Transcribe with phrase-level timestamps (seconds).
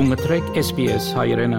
[0.00, 1.58] Դու մտրեք SPS հայրենը։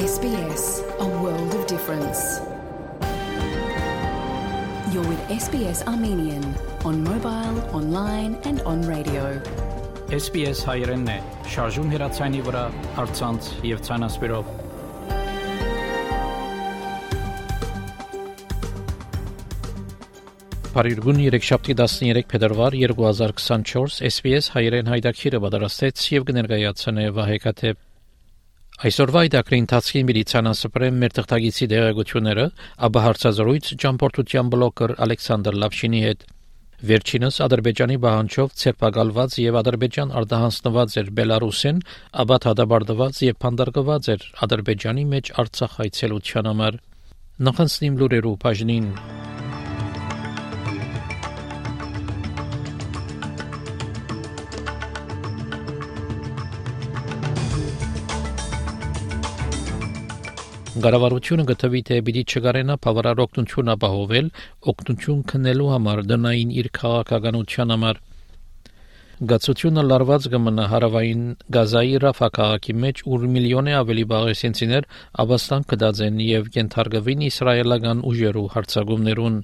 [0.00, 0.64] SBS,
[0.98, 2.24] a world of difference.
[4.90, 6.42] You're with SBS Armenian
[6.82, 9.30] on mobile, online and on radio.
[10.10, 11.18] SPS հայրենն է։
[11.54, 12.68] Շարժուն հեռացանի վրա,
[12.98, 14.65] հարցանց եւ ցանասպիրով։
[20.76, 27.72] Փարիգուն 3-շաբթի 13 փետրվար 2024 SPS հայրեն հայդակիրը պատրաստեց եւ կներկայացնե Վահեկաթե
[28.84, 32.46] Այսօրվա իդակրի ընթացքի միլիցիանասպրեմ մեր թղթագիտի դերակցությունները,
[32.90, 36.28] ապա հարցազրույց ճամփորդության բլոգեր Ալեքսանդր Լավշինի հետ
[36.92, 41.84] Վերջինս Ադրբեջանի բանջով ցերպակալված եւ Ադրբեջան արտահանձնված էր Բելարուսին,
[42.20, 46.82] ապա հադաբարդված եւ փանդարգված էր Ադրբեջանի մեջ Արցախ այցելության համար։
[47.48, 48.90] Նախանցնիմ լուրերու բաժնին
[60.84, 64.26] Գարավարությունը գտվի թե պիտի չգարենա բավարար օգնություն ապահովել
[64.72, 68.00] օգնություն քննելու համար դնային իր քաղաքականության համար
[69.30, 71.22] Գացությունը լարված կմնա հարավային
[71.56, 74.88] Գազայի Ռաֆա քաղաքի մեջ, ուր միլիոնե ավելի բաղեսենցիներ
[75.24, 79.38] ավաստան կդածեն եւ կենթարգվին իսրայելական ուժերու հարցագումներուն։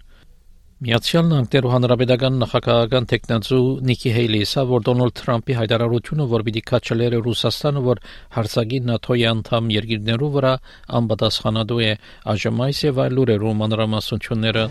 [0.82, 7.82] Միացյալ Նահանգներու հանրապետական նախագահական տեխնացու Նիկի Հեյլիսը, որ Դոնալդ Թրամփի հայտարարությունը, որ պիտի քաչելերը Ռուսաստանը,
[7.86, 8.00] որ
[8.36, 10.52] հարցակի ՆԱԹՕ-ի անդամ երկիրներու վրա
[10.98, 11.92] անպատասխանատու է,
[12.34, 14.64] այժմ այս եւ այլ լուրերու մանրամասնությունները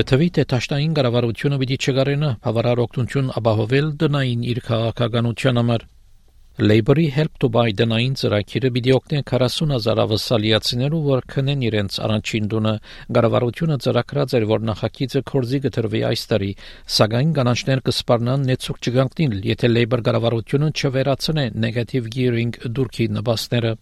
[0.00, 5.88] Գտվի թե ճաշտային կառավարությունը պիտի չգարենա բավարար օգնություն ապահովել դնային իր քաղաքականության համար
[6.60, 12.74] Labour-ի Help to Buy դնային ծրագիրը պիտի օգնի 40000 ավասալիացիներու, որ քնեն իրենց առաջին տունը։
[13.16, 16.50] Գարավարությունը ծրագրած էր, որ նախագիծը կորզի գտրվի այս տարի,
[17.00, 23.72] սակայն կանանչներ կսպառնան նեցուկ չգանքնիլ, եթե Labour գարավարությունը չվերացնե negative gearing դուրքի նպաստները։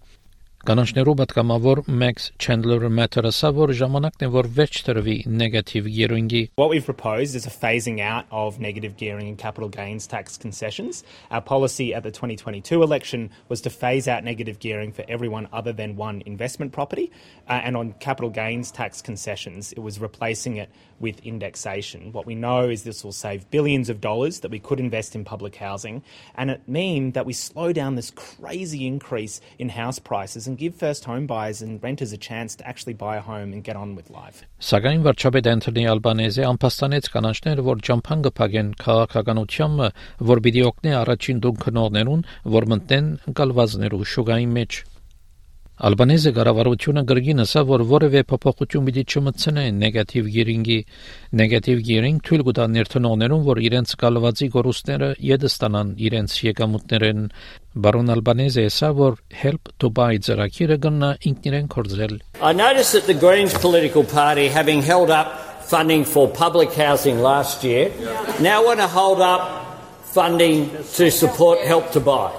[0.68, 6.70] Կանանչներով պատկամավոր Max Chandler Matter ասա, որ ժամանակն է, որ վերջ տրվի negative gearing-ի։ What
[6.72, 11.04] we've proposed is a phasing out of negative gearing and capital gains tax concessions.
[11.32, 15.74] Our policy at the 2022 election was to phase out negative gearing for everyone other
[15.74, 17.12] than one investment property.
[17.50, 20.70] Uh, and on capital gains tax concessions, it was replacing it
[21.04, 22.14] with indexation.
[22.14, 25.26] What we know is this will save billions of dollars that we could invest in
[25.26, 26.02] public housing,
[26.36, 30.75] and it mean that we slow down this crazy increase in house prices and give
[30.75, 33.95] first home buyers and renters a chance to actually buy a home and get on
[33.95, 34.43] with life.
[34.59, 39.85] Սակայն վարչապետ Անտոնի Ալբանեզը անփաստանեց կանանչներ, որ ջամփան կփակեն քաղաքականությամբ,
[40.33, 42.25] որ պիտի օգնի առաջին դուն քնողներուն,
[42.59, 44.81] որ մտնեն գալվազներու շուգայի մեջ։
[45.79, 50.79] Ալբանեզը կառավարությունը գրգին ասա, որ որևէ փոփոխություն պիտի չմտցնե նեգատիվ գիրինգի
[51.39, 57.21] նեգատիվ գիրինգ թույլ կտա ներդնողներուն, որ իրենց կալվածի գորուստները յետ ստանան իրենց եկամուտներեն
[57.79, 63.15] Բարոն Ալբանեզը ասա, որ help to buy ծրագիրը կնա ինքնիրեն կորձել I noticed that the
[63.15, 67.93] Greens political party having held up funding for public housing last year
[68.41, 69.47] now want to hold up
[70.11, 72.33] funding to support help to buy.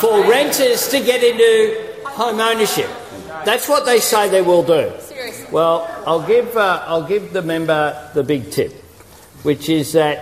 [0.00, 1.89] For renters to get into
[2.20, 2.90] home ownership.
[3.48, 4.92] That's what they say they will do.
[5.50, 7.82] Well, I'll give, uh, I'll give the member
[8.14, 8.72] the big tip,
[9.42, 10.16] which is that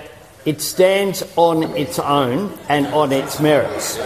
[0.47, 3.99] it stands on its own and on its merits.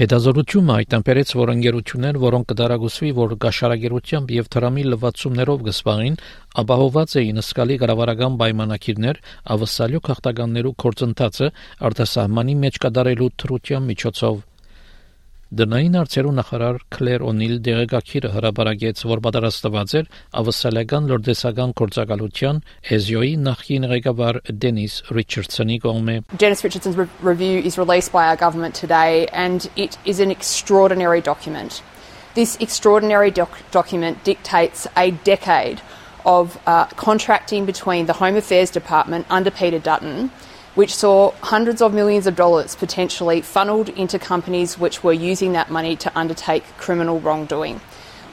[0.00, 6.16] Հետազորությունը այդ ամպերից որ ընկերություններ, որոնք կդարագուսվի, որ գաշարագերությամբ եւ թրամի լվացումներով գսվային,
[6.62, 9.20] ապահոված էին սկալի կառավարական պայմանակիրներ,
[9.56, 11.50] ավսալյո քաղաքականներու կորցընթացը
[11.90, 14.40] արտասահմանի մեջ կդարելու թրության միջոցով
[15.50, 22.60] Դնային արծերու նախարար Քլեր Օնիլ դեղեկագիրը հրապարակեց, որ պատրաստված էր ավսալական լորդեսական գործակալության
[22.96, 28.78] EZO-ի նախին ղեկավար Դենիս Ռիչարդսոնի կողմէ։ Dennis Richardson's re- review is released by our government
[28.78, 31.82] today and it is an extraordinary document.
[32.38, 35.82] This extraordinary doc- document dictates a decade
[36.24, 40.30] of uh, contracting between the Home Affairs Department under Peter Dutton
[40.74, 45.70] which saw hundreds of millions of dollars potentially funneled into companies which were using that
[45.70, 47.80] money to undertake criminal wrongdoing.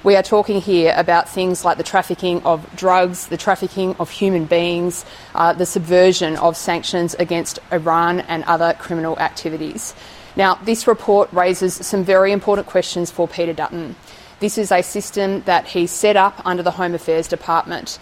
[0.03, 4.45] We are talking here about things like the trafficking of drugs, the trafficking of human
[4.45, 5.03] beings,
[5.33, 9.95] uh, the subversion of sanctions against Iran and other criminal activities.
[10.35, 13.95] Now, this report raises some very important questions for Peter Dutton.
[14.39, 17.97] This is a system that he set up under the Home Affairs Department.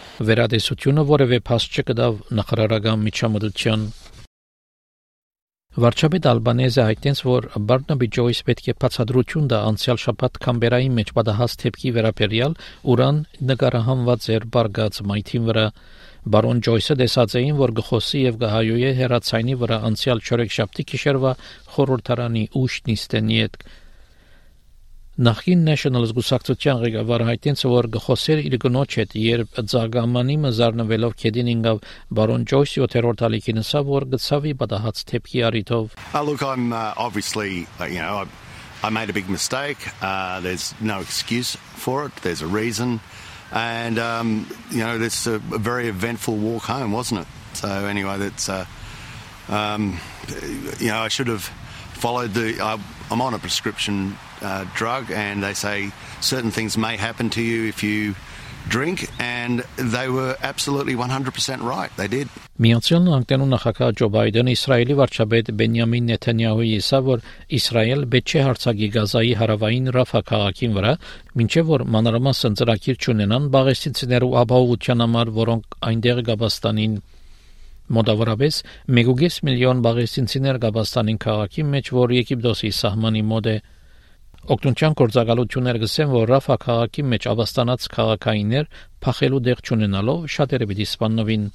[5.76, 11.56] Վարչապետ Ալբանեզը հայտնեց, որ Բարնաբի Ջոյս պետք է բացատրություն տա անցյալ շաբաթ Կամբերայի մեջ պատահած
[11.64, 12.56] թեփքի վերաբերյալ
[12.94, 13.20] ուրան
[13.50, 15.66] նկարահանված էր բարգած մայթին վրա
[16.36, 21.34] Բարոն Ջոյսը դեսած էին, որ գխոսի եւ գահայոյե հերացայինի վրա անցյալ չորեքշաբթի գիշերվա
[21.76, 23.60] խորհրդարանի ուշ նիստենի հետ
[25.16, 31.78] Նախին National զգուսակցության ղեկավարը հայտնեց, որ գխոսեր իր գնոջ հետ, երբ ցագամանի մզարնվելով քեդին ինգավ
[32.20, 35.96] բարոն Ջոյս 7-րդ ալիքին ասա, որ գծավի պատահած թեփքի արիթով.
[36.12, 38.28] Uh, look, I'm uh, obviously, uh, you know,
[38.84, 39.80] I, I made a big mistake.
[40.04, 42.16] Uh, there's no excuse for it.
[42.18, 43.00] There's a reason.
[43.54, 47.28] And, um, you know, this a, a very eventful walk home, wasn't it?
[47.54, 48.66] So, anyway, that's, uh,
[49.48, 49.98] um,
[50.84, 51.48] you know, I should have
[51.96, 52.60] followed the.
[52.60, 52.80] I,
[53.12, 55.92] I'm on a prescription uh, drug, and they say
[56.22, 58.16] certain things may happen to you if you
[58.68, 61.92] drink, and they were absolutely 100% right.
[61.98, 62.28] They did.
[62.56, 67.26] Միացյալ Նահանգներու նախագահ Ջո Բայդենը Իսրայելի վարչապետ Բենյամին Նեթանյահուի ասա, որ
[67.58, 70.94] Իսրայել պետք չէ հարցակի Գազայի հարավային Ռաֆա քաղաքին վրա,
[71.46, 76.96] ինչեւ որ մանրամասն ծրագիր չունենան բաղեստինցիներու ապահովության համար, որոնք այնտեղ Գաբաստանին
[77.86, 78.56] Մոտավորապես
[78.90, 83.56] 1.5 միլիոն բաղեստինցիներ Գաբաստանին քաղաքի մեջ, որ Եգիպտոսի սահմանի մոտ է
[84.56, 88.68] Օկտոնչյան կորցակալություններ գսեն, որ Ռաֆա քաղաքի մեջ ավաստանած քաղաքայիններ
[89.06, 91.48] փախելու դեղ չունենալով շատերը պիտի սպաննվին։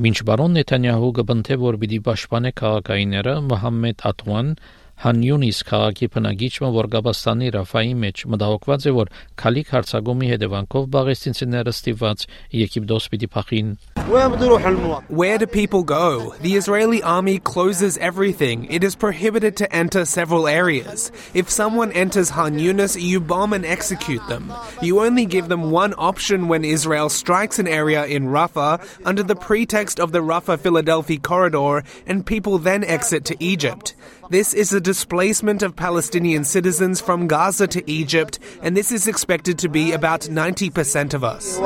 [0.00, 4.52] Մինչ բարոն Նեթանյահու գտնթե որ պիտի պաշտպանե քաղաքայինները Մոհամմեդ Ատուան
[4.99, 9.09] Հանյունիս քաղաքի բնակիչը, որ Գաբաստանի Ռաֆայի մեջ մտահոգված է, որ
[9.41, 12.23] քալիք հարցագումի հետևանքով բաղեստինցիները ստիված
[12.55, 13.73] Եգիպտոս պիտի փախին։
[14.05, 16.35] Where do people go?
[16.39, 18.65] The Israeli army closes everything.
[18.69, 21.11] It is prohibited to enter several areas.
[21.33, 24.53] If someone enters Han Yunis, you bomb and execute them.
[24.81, 29.35] You only give them one option when Israel strikes an area in Rafah under the
[29.35, 33.95] pretext of the Rafah Philadelphia corridor, and people then exit to Egypt.
[34.30, 39.58] This is a displacement of Palestinian citizens from Gaza to Egypt, and this is expected
[39.58, 41.58] to be about 90% of us.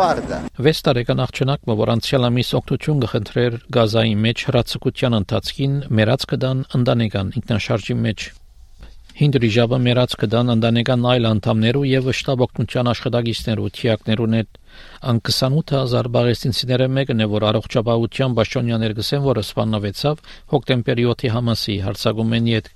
[0.57, 7.99] Վեստարեկան աղջնակը, որ անցյալ ամիս օգնություն կխնդրեր Գազայի մեջ հրացակության ընթացքին, մերած կդան ընտանեկան ինքնաշարժի
[8.07, 8.29] մեջ
[9.15, 14.59] Հինդրի ժաբը մերած կդան ընտանեկան այլ անդամներու եւ շտաբ օգնության աշխատակիցներու թիակներուն հետ
[15.11, 20.25] ան 28000 բաղեստինցիները մեկն է որ առողջապահության պաշտոնյաներ գսեն որ սպաննվեցավ
[20.55, 22.73] հոկտեմբերի 7-ի համասի հարցագումենի հետ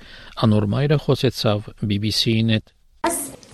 [0.46, 2.74] անորմայրը խոսեցավ BBC-ին հետ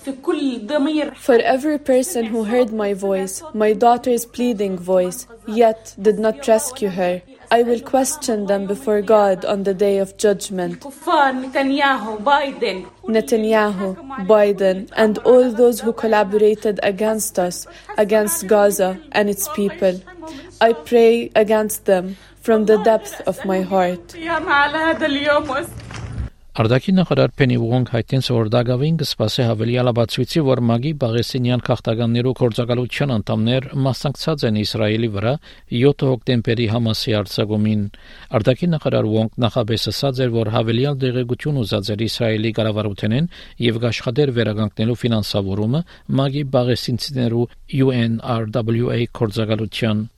[0.04, 6.90] For every person who heard my voice, my daughter's pleading voice, yet did not rescue
[6.90, 7.22] her,
[7.55, 10.81] I will question them before God on the day of judgment.
[13.15, 13.87] Netanyahu,
[14.27, 20.03] Biden, and all those who collaborated against us, against Gaza and its people.
[20.61, 24.17] I pray against them from the depth of my heart.
[26.55, 33.15] Արդակի նախարար Փենի Ուոնգ հայտնեց, որ Դագավին կսպասի հավելի ալաբացույցի, որ Մագի Բաղեսինյան քաղաքականներու կորցակալության
[33.15, 35.33] անդամներ մասնակցած են Իսրայելի վրա
[35.75, 37.83] 7 հոկտեմբերի Համասի արձակումին։
[38.39, 43.31] Արդակի նախարար Ուոնգ նախաբես ասաց էր, որ հավելյալ դեղեցություն ուզած էր Իսրայելի կառավարութենեն
[43.67, 45.85] եւ գաշխատեր վերագանքնելու ֆինանսավորումը
[46.23, 47.49] Մագի Բաղեսինցիներու
[47.83, 50.11] UNRWA կորցակալության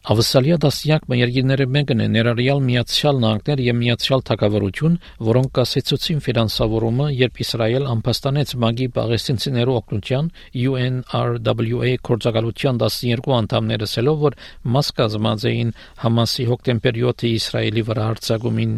[0.00, 4.94] Ավսալիա դասյակ մերգիները մեկն է ներառյալ Միացյալ Նահանգներ եւ Միացյալ Թագավորություն,
[5.28, 10.30] որոնք կասեցուցին ֆինանսավորումը, երբ Իսրայել ամփոստանեց Մագի Պաղեստինցիներու օգնության
[10.70, 14.38] UNRWA կորցակալության 12 անդամները ասելով, որ
[14.72, 18.72] մաս կազմած էին Համասի հոկտեմբեր 7-ի Իսրայելի վրա հարձակումին։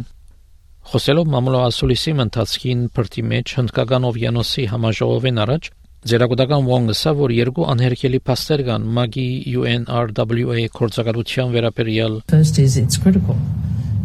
[0.91, 5.71] Խոսելով մամուլո ասուլիսի ընթացքին փրտի մեջ հնդկական օվյանոսի համաժողովին առաջ
[6.08, 12.98] Ձերագուտական Wong-ը սա որ երկու անհերքելի փաստեր կան ՄԱԳ-ի UNRWA կորցակալության վերաբերյալ First is it's
[12.98, 13.36] critical.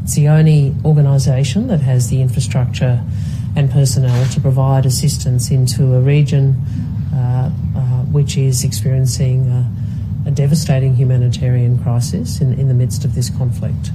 [0.02, 2.98] It's the only organization that has the infrastructure
[3.54, 6.56] and personnel to provide assistance into a region
[7.14, 7.80] uh, uh,
[8.10, 9.62] which is experiencing a,
[10.26, 13.92] a devastating humanitarian crisis in, in the midst of this conflict.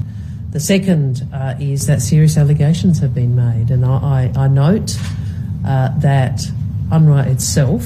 [0.52, 4.96] The second uh, is that serious allegations have been made, and I, I, I note
[5.66, 6.50] uh, that
[6.93, 7.85] UNRWA itself,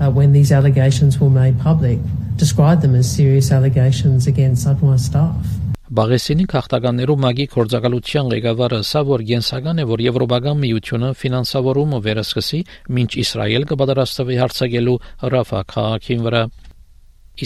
[0.00, 1.98] uh, when these allegations were made public,
[2.36, 5.60] described them as serious allegations against UNRWA staff.
[5.90, 12.60] Բաղեսինի քաղաքականներու մագի կորցակալության ղեկավարը ասա, որ գենսական է, որ Եվրոպական միությունը ֆինանսավորումը վերսկսի,
[12.98, 14.94] մինչ Իսրայել կպատրաստվի հարցակելու
[15.34, 16.42] Ռաֆա քաղաքին վրա։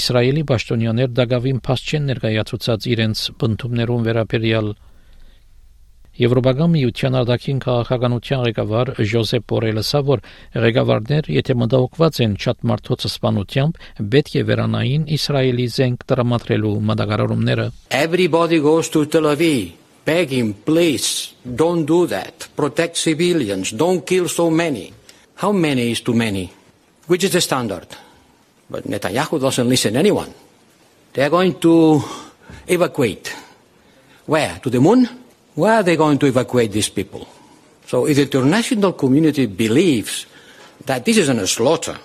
[0.01, 4.69] Իսրայելի պաշտոնյաներ դակավին փաստ չեն ներկայացուցած իրենց բնդումներուն վերաբերյալ
[6.23, 10.25] Եվրոպական միության արտաքին քաղաքականության ղեկավար Ժոզեփ Բորելը ասա, որ
[10.65, 13.81] ղեկավարներ, եթե մտահոգված են շատ մարդոց սպանությամբ,
[14.15, 17.71] պետք է վերանային Իսրայելի զենք տրամադրելու մտակարարումները։
[18.05, 19.85] Everybody goes to Tel Aviv.
[20.05, 22.49] beg him, please, don't do that.
[22.55, 23.71] Protect civilians.
[23.73, 24.93] Don't kill so many.
[25.37, 26.53] How many is too many?
[27.07, 27.89] Which is the standard?
[28.71, 30.33] But Netanyahu doesn't listen anyone.
[31.13, 32.03] They are going to
[32.67, 33.35] evacuate.
[34.27, 34.59] Where?
[34.63, 35.09] To the moon?
[35.55, 37.29] Where are they going to evacuate these people?
[37.87, 40.27] So if the international community believes
[40.87, 41.97] that this is a slaughter,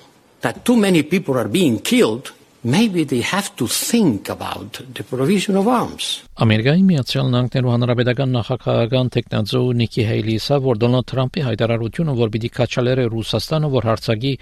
[0.42, 2.32] that too many people are being killed,
[2.64, 6.22] maybe they have to think about the provision of arms.
[6.38, 13.06] Ամերիկայի Միացյալ Նահանգներու Հանրապետական նախագահական տեխնացու Նիկի Հեյլիսը, որ Դոնալդ Թրամփի հայտարարությունը, որ պիտի կաչալերը
[13.16, 14.34] Ռուսաստանը, որ հարցակի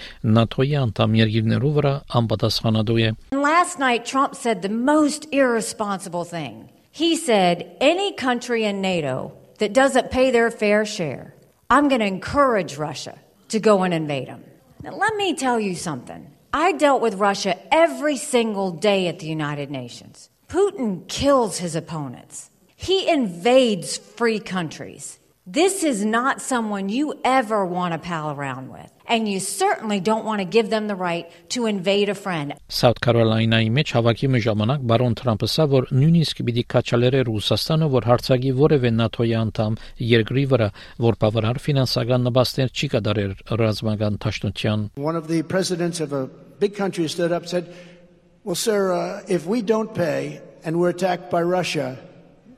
[0.44, 6.68] ՆԱՏՕ-ի անդամ երկիրներու վրա անպատասխանատու է։ Last night Trump said the most irresponsible thing.
[6.98, 11.36] He said any country in NATO that doesn't pay their fair share,
[11.70, 14.44] I'm going to encourage Russia to go and invade them.
[14.82, 16.34] Now let me tell you something.
[16.52, 20.32] I dealt with Russia every single day at the United Nations.
[20.50, 22.50] Putin kills his opponents.
[22.76, 25.20] He invades free countries.
[25.46, 28.92] This is not someone you ever want to pal around with.
[29.10, 32.54] And you certainly don't want to give them the right to invade a friend.
[32.68, 38.08] South Carolina-ի մեջ հավաքի մի ժամանակ բարոն Թրամփը ասա, որ նույնիսկ պիտի կաչալերը Ռուսաստանը, որ
[38.10, 39.78] հարցակի որևէ ՆԱՏՕ-ի անդամ
[40.12, 40.68] երկրի վրա,
[41.08, 43.32] որ բավարար ֆինանսական նպաստներ չի կատարեր
[43.64, 46.28] ռազմական ճաշտության։ One of the presidents of a
[46.60, 47.72] big country stood up and said,
[48.44, 51.96] "Well, sir, uh, if we don't pay and we're attacked by Russia,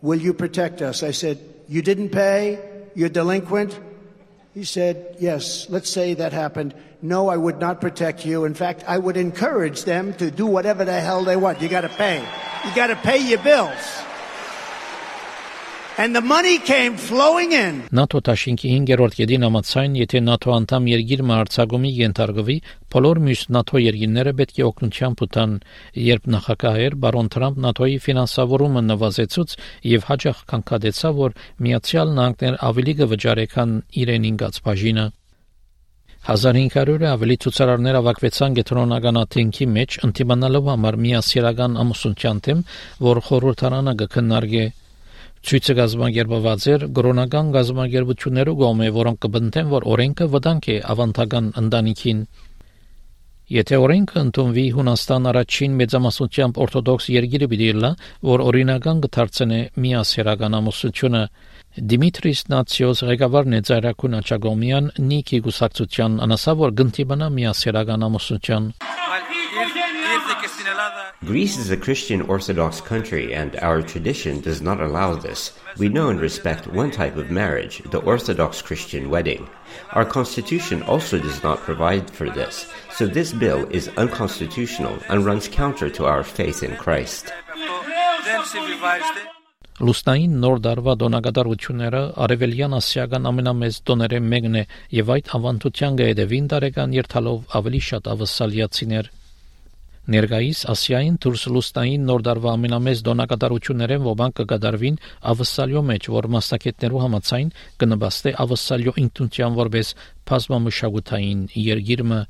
[0.01, 1.37] will you protect us?" I said,
[1.67, 2.57] "You didn't pay,
[2.95, 3.77] you're delinquent."
[4.59, 6.73] He said, Yes, let's say that happened.
[7.01, 8.43] No, I would not protect you.
[8.43, 11.61] In fact, I would encourage them to do whatever the hell they want.
[11.61, 12.19] You got to pay.
[12.65, 13.77] You got to pay your bills.
[16.01, 17.73] And the money came flowing in.
[17.91, 22.55] ՆԱՏՕ Տաշինքի 5-րդ յետին ամացայն, եթե ՆԱՏՕ անդամ երկիր մարտցագումի ենթարկվի,
[22.95, 25.57] բոլոր մյուս ՆԱՏՕ երկիրները պետք է օգնության պտան,
[26.05, 29.57] երբ նախագահեր բարոն Թրամփ ՆԱՏՕ-ի ֆինանսավորումը նվազեցուց
[29.91, 31.31] եւ հաջող կանգնեցավ, որ
[31.67, 35.05] Միացյալ Նահանգներ ավելի կվճարե քան իրեն ինգած բաժինը
[36.29, 42.63] 1500-ը ավելի ցուցարարներ ավակվեցան գետրոնական աթենքի մեջ ընդդիմանալով համար միասիրական ամուսնության թեմ,
[43.07, 44.65] որ խորհրդարանը կքննարկե
[45.39, 52.19] Ցույցը գազམ་ագերբված էր գրոնական գազམ་ագերբություններու գոմե, որոնք կբնթեն, որ օրենքը վտանգ է ավանդական ընտանիքին։
[53.49, 57.89] Եթե օրենքը ընդունվի Հունաստան առաջին մեծամասնությամբ օրթոդոքս երկիրը պիտի լա,
[58.29, 61.23] որ օրինական կդարձնե միասերական ամուսնությունը,
[61.89, 68.73] Դիմիտրիս Նացիոս ղեկավարն է Ծայրակուն Աչագոմյան Նիկի գուսակցության անասավոր գնտիբանա միասերական ամուսնության
[71.24, 75.52] Greece is a Christian Orthodox country, and our tradition does not allow this.
[75.78, 79.48] We know and respect one type of marriage, the Orthodox Christian wedding.
[79.92, 85.48] Our constitution also does not provide for this, so this bill is unconstitutional and runs
[85.48, 87.32] counter to our faith in Christ.
[89.82, 94.62] Լուսնային նոր դարվա դոնագադարությունները արևելյան ասիական ամենամեծ տոները մեկն է
[95.00, 99.10] եւ այդ ավանդության գեդևին տարեկան երթալով ավելի շատ ավսալիացիներ
[100.09, 104.99] Ներկայիս Ասիային դուրս լուստային նոր դարվա ամենամեծ դոնակատարություններեն ոմանք կգադարվին
[105.33, 107.51] ավսալյո մեջ, որ մասնակետներու համացայն
[107.83, 109.93] կնպաստե ավսալյո ինքնության որպես
[110.31, 112.21] բազմամշակութային երգիրը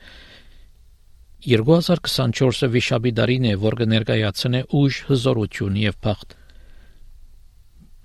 [1.50, 6.39] 2024-ը վիշապի դարին է, որ կներկայացնե ուժ, հզորություն եւ բախտ։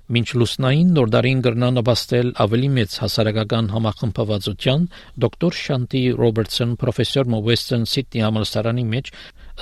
[0.09, 4.87] Մինչ լուսնային նորդարին գրնա նպաստել ավելի մեծ հասարակական համախմբվածության
[5.25, 9.11] դոկտոր Շանտի Ռոբերտսոն պրոֆեսոր Western Sydney համալսարանի մեջ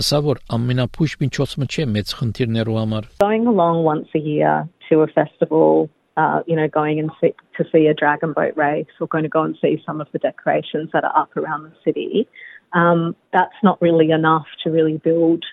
[0.04, 4.56] ասա որ ամենափույշ միջոցը չէ մեծ խնդիրներու համար Going along once a year
[4.88, 8.88] to a festival uh, you know, going and see, to see a dragon boat race
[9.00, 11.74] or going to go and see some of the decorations that are up around the
[11.86, 12.28] city,
[12.74, 15.46] um, that's not really enough to really build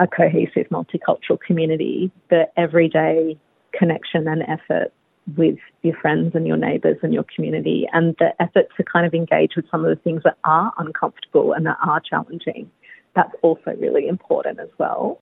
[0.00, 2.10] a cohesive multicultural community.
[2.28, 3.38] The everyday
[3.73, 4.93] connection and effort
[5.37, 9.13] with your friends and your neighbours and your community, and the effort to kind of
[9.13, 12.69] engage with some of the things that are uncomfortable and that are challenging.
[13.15, 15.19] That's also really important as well.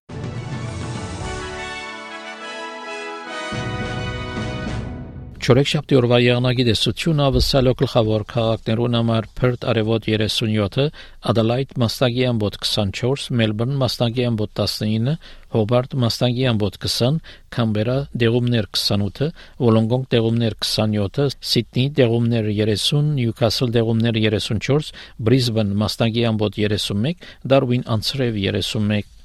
[5.48, 10.86] Չորեքշաբթի օրվա եղանակի դեսությունը ավսալո գլխավոր քաղաքներուն համար Perth արևոտ 37-ը,
[11.32, 15.13] Adelaide մաստագի ամբոտ 24, Melbourne մաստագի ամբոտ 19,
[15.56, 17.22] Hobart մաստագի ամբոտ 20,
[17.56, 19.30] Canberra դեղումներ 28,
[19.63, 24.92] Wollongong դեղումներ 27, Sydney դեղումներ 30, Newcastle դեղումներ 34,
[25.30, 29.16] Brisbane մաստագի ամբոտ 31, Darwin անցրև 31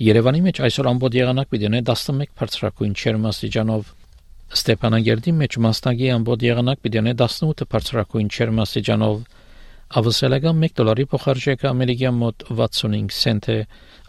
[0.00, 3.88] Երևանի մեջ այսօր ամբողջ եղանակ պիտի ունենա 11 բարձրակույն չերմաստիճանով
[4.55, 9.17] Ստեփանագերդի մեջ մասնագի ամբողջ եղանակ պիտի ունենա 18 բարձրակույն չերմաստիճանով
[9.99, 13.57] Ավսալական 1 դոլարի փոխարժեքը ամերիկյան մոտ 65 سنت է։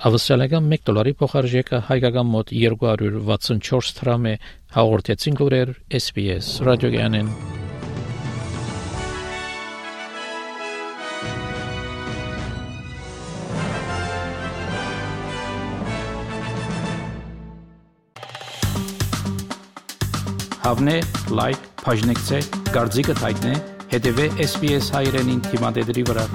[0.08, 4.34] Ավսալական 1 դոլարի փոխարժեքը հայկական մոտ 264 դրամ է։
[4.80, 7.32] Հաղորդեցին գորեր SPS ռադիոգյանեն։
[20.71, 20.93] Հավնե,
[21.35, 22.37] լայք, բաժնեկցե,
[22.71, 23.51] դարձիկը թայտնե,
[23.91, 26.27] հետևե SPS հայրենին թիմադեդի վրա։